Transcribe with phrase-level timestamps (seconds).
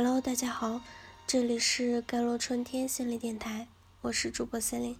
[0.00, 0.80] Hello，大家好，
[1.26, 3.66] 这里是甘露春天心理电台，
[4.00, 4.94] 我是主播 Celine。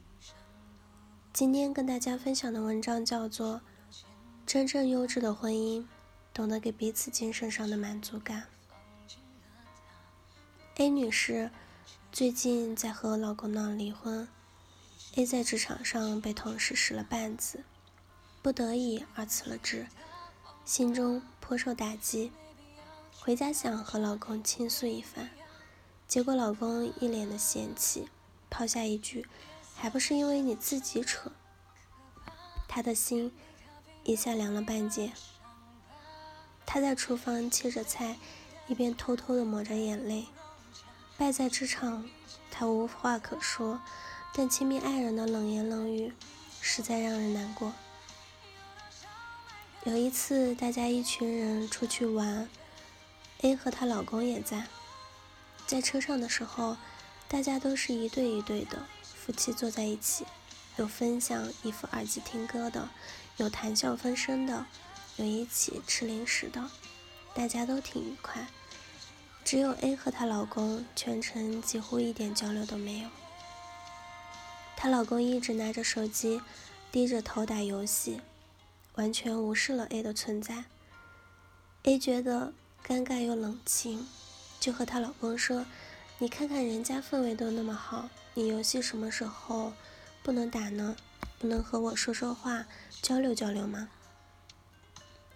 [1.32, 3.60] 今天跟大家分享的文章叫做
[4.44, 5.86] 《真正优质的婚姻，
[6.34, 8.46] 懂得给彼此精神上的满足感》。
[10.82, 11.52] A 女士
[12.10, 14.26] 最近在和老公闹离婚
[15.14, 17.62] ，A 在职场上被同事使了绊子，
[18.42, 19.86] 不得已而辞了职。
[20.64, 22.32] 心中颇受打击，
[23.28, 25.28] 回家想和老公倾诉一番，
[26.06, 28.08] 结果老公一脸的嫌弃，
[28.48, 29.26] 抛下一句
[29.76, 31.30] ：“还不是因为你自己扯。”
[32.66, 33.30] 他的心
[34.02, 35.12] 一下凉了半截。
[36.64, 38.16] 他在厨房切着菜，
[38.66, 40.24] 一边偷偷的抹着眼泪。
[41.18, 42.08] 败在职场，
[42.50, 43.82] 他无话可说，
[44.32, 46.14] 但亲密爱人的冷言冷语，
[46.62, 47.74] 实在让人难过。
[49.84, 52.48] 有一次，大家一群人出去玩
[53.42, 54.66] ，A 和她老公也在。
[55.66, 56.76] 在车上的时候，
[57.28, 60.24] 大家都是一对一对的夫妻坐在一起，
[60.76, 62.88] 有分享一副耳机听歌的，
[63.36, 64.66] 有谈笑风生的，
[65.16, 66.70] 有一起吃零食的，
[67.34, 68.46] 大家都挺愉快。
[69.44, 73.08] 只有 A 和她老公全程几乎一点交流都没有。
[74.76, 76.40] 她老公一直拿着手机，
[76.92, 78.20] 低着头打游戏。
[78.94, 80.64] 完全无视了 A 的存在
[81.84, 82.52] ，A 觉得
[82.88, 84.08] 尴尬又冷清，
[84.58, 85.66] 就和她老公说
[86.16, 89.74] ：“你看看人家氛围都那么好，你游戏什么时候
[90.22, 90.96] 不能打呢？
[91.38, 92.64] 不能和我说说话，
[93.02, 93.90] 交流交流吗？”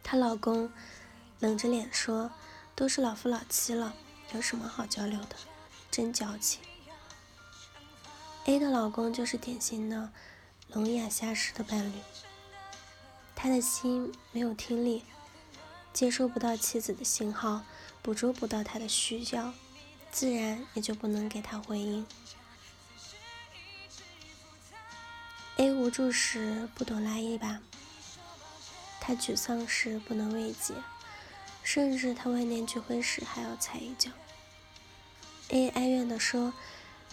[0.03, 0.73] 她老公
[1.41, 2.31] 冷着脸说
[2.75, 3.95] ：“都是老夫老妻了，
[4.33, 5.37] 有什么好交流的？
[5.91, 6.63] 真矫情。
[8.47, 10.11] ”A 的老公就是典型的
[10.69, 11.97] 聋哑瞎式的伴侣。
[13.37, 15.05] 他的心没有听力，
[15.93, 17.63] 接收不到妻子的信号，
[18.01, 19.53] 捕捉不到她的需要，
[20.11, 22.07] 自然也就不能给她回应。
[25.57, 27.61] A 无助时不懂拉一把，
[29.01, 30.75] 他沮丧时不能慰藉，
[31.63, 34.11] 甚至他万念俱灰时还要踩一脚。
[35.51, 36.55] A 哀怨地说：“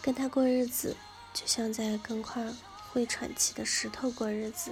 [0.02, 0.96] 跟他过日子，
[1.34, 2.54] 就像在跟块
[2.92, 4.72] 会喘气的石头过日子。”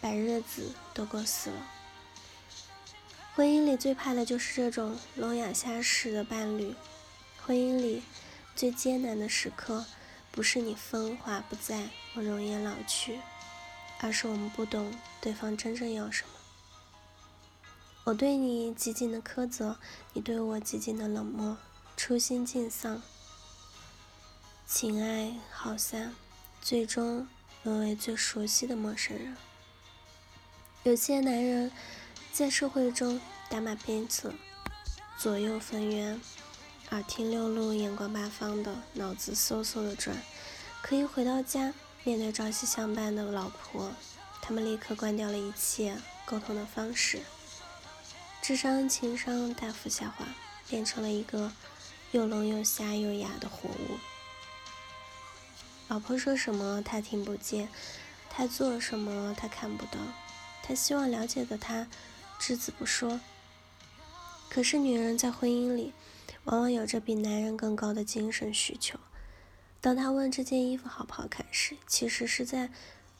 [0.00, 1.56] 把日子都过死了。
[3.38, 6.74] 婚姻里最怕的就是这种聋哑瞎式的伴侣。
[7.46, 8.02] 婚姻里
[8.56, 9.86] 最艰难的时刻，
[10.32, 13.20] 不是你风华不再，我容颜老去，
[14.00, 16.30] 而是我们不懂对方真正要什么。
[18.02, 19.78] 我对你极尽的苛责，
[20.14, 21.56] 你对我极尽的冷漠，
[21.96, 23.00] 初心尽丧，
[24.66, 26.12] 情爱耗散，
[26.60, 27.28] 最终
[27.62, 29.36] 沦为最熟悉的陌生人。
[30.82, 31.70] 有些男人
[32.38, 34.32] 在社会中打马鞭策，
[35.18, 36.20] 左右逢源，
[36.90, 40.16] 耳听六路，眼观八方的，脑子嗖嗖的转。
[40.80, 43.92] 可一回到家，面对朝夕相伴的老婆，
[44.40, 47.22] 他们立刻关掉了一切沟通的方式，
[48.40, 50.24] 智商情商大幅下滑，
[50.68, 51.50] 变成了一个
[52.12, 53.98] 又聋又瞎又哑的活物。
[55.88, 57.68] 老婆说什么他听不见，
[58.30, 59.98] 他做什么他看不到。
[60.62, 61.88] 他希望了解的他，
[62.38, 63.20] 只字不说。
[64.48, 65.92] 可是女人在婚姻里，
[66.44, 68.98] 往往有着比男人更高的精神需求。
[69.80, 72.70] 当她问这件衣服好不好看时，其实是在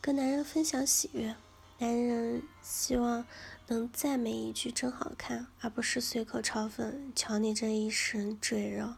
[0.00, 1.36] 跟男人分享喜悦。
[1.78, 3.24] 男人希望
[3.68, 8.94] 能赞美一句“真好看”，而不是随口嘲讽“瞧你这一身赘肉”。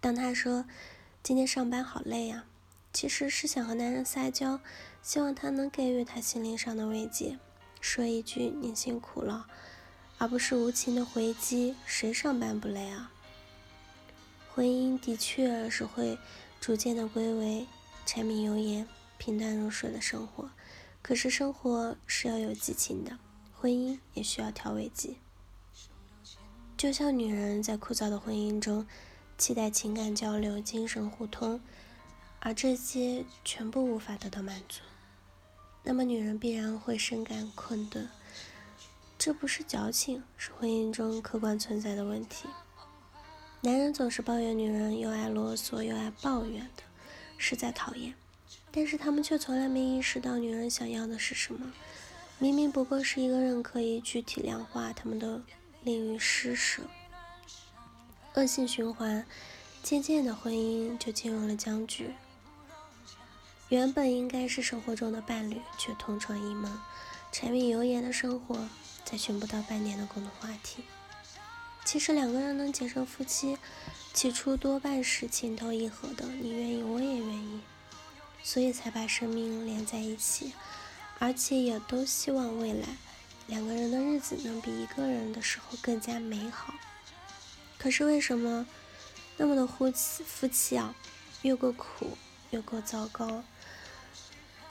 [0.00, 0.64] 当她说
[1.22, 2.46] “今天上班好累呀”，
[2.92, 4.60] 其实是想和男人撒娇。
[5.00, 7.38] 希望他能给予她心灵上的慰藉，
[7.80, 9.46] 说一句“你辛苦了”，
[10.18, 13.12] 而不是无情的回击“谁上班不累啊”。
[14.54, 16.18] 婚姻的确是会
[16.60, 17.66] 逐渐的归为
[18.04, 20.50] 柴米油盐、平淡如水的生活，
[21.02, 23.18] 可是生活是要有激情的，
[23.54, 25.18] 婚姻也需要调味剂。
[26.76, 28.86] 就像女人在枯燥的婚姻中
[29.36, 31.60] 期待情感交流、精神互通，
[32.40, 34.80] 而这些全部无法得到满足。
[35.82, 38.08] 那么女人必然会深感困顿，
[39.18, 42.48] 这不是矫情，是婚姻中客观存在的问题。
[43.62, 46.82] 男人总是抱怨女人又爱啰嗦又爱抱怨的，
[47.36, 48.14] 实在讨厌。
[48.70, 51.72] 但是他们却从来没意识到女人想要的是什么。
[52.38, 55.42] 明明不过是一个人可以具体量化他们的
[55.82, 56.82] 吝于施舍，
[58.34, 59.26] 恶性循环，
[59.82, 62.14] 渐渐的婚姻就进入了僵局。
[63.68, 66.80] 原本应该是生活中的伴侣，却同床异梦，
[67.30, 68.66] 柴米油盐的生活，
[69.04, 70.84] 再寻不到半点的共同话题。
[71.84, 73.58] 其实两个人能结成夫妻，
[74.14, 77.60] 起初多半是情投意合的，你愿意，我也愿意，
[78.42, 80.54] 所以才把生命连在一起，
[81.18, 82.88] 而且也都希望未来
[83.48, 86.72] 两个人的日子能比一个人的时候更加美好。
[87.76, 88.66] 可是为什么
[89.36, 90.94] 那么多夫妻夫妻啊，
[91.42, 92.16] 越过苦
[92.50, 93.44] 越过糟糕？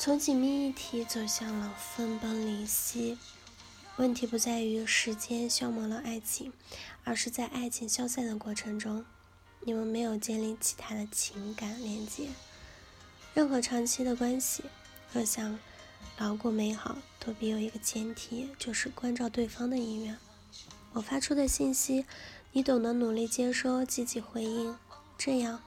[0.07, 3.17] 从紧密一体走向了分崩离析。
[3.97, 6.53] 问题不在于时间消磨了爱情，
[7.03, 9.03] 而是在爱情消散的过程中，
[9.65, 12.29] 你们没有建立其他的情感连接。
[13.33, 14.63] 任何长期的关系，
[15.11, 15.59] 若想
[16.17, 20.17] 牢固美好，都必有一个前提，就是关照对方的意愿。
[20.93, 22.05] 我发出的信息，
[22.53, 24.77] 你懂得努力接收，积极回应，
[25.17, 25.61] 这样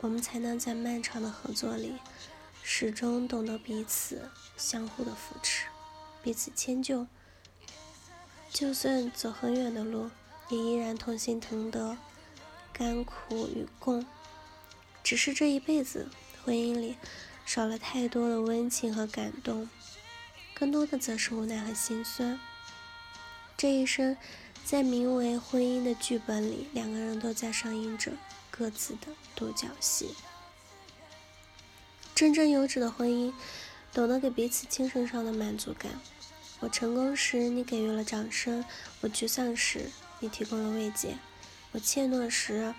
[0.00, 1.92] 我们才能在漫长的合作里。
[2.62, 5.66] 始终懂得彼此相互的扶持，
[6.22, 7.06] 彼此迁就。
[8.50, 10.10] 就算走很远的路，
[10.48, 11.96] 也依然同心同德，
[12.72, 14.06] 甘苦与共。
[15.02, 16.08] 只是这一辈子
[16.44, 16.96] 婚姻里
[17.44, 19.68] 少了太多的温情和感动，
[20.54, 22.38] 更多的则是无奈和心酸。
[23.56, 24.16] 这一生，
[24.64, 28.12] 在名为婚姻的剧本里，两个人都在上映着
[28.50, 30.14] 各自的独角戏。
[32.22, 33.32] 真正优质的婚姻，
[33.92, 35.90] 懂得给彼此精神上的满足感。
[36.60, 38.62] 我成功时，你给予了掌声；
[39.00, 39.90] 我沮丧时，
[40.20, 41.16] 你提供了慰藉；
[41.72, 42.72] 我怯懦时，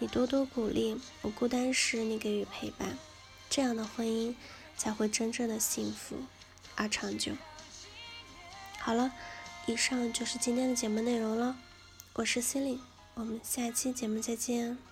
[0.00, 2.98] 你多多鼓励；我孤单时，你给予陪伴。
[3.48, 4.34] 这样的婚姻
[4.76, 6.16] 才会真正的幸福
[6.74, 7.32] 而长久。
[8.80, 9.14] 好了，
[9.64, 11.56] 以上就是今天的节目内容了。
[12.12, 12.80] 我是 c e l i n e
[13.14, 14.89] 我们下期节目再见。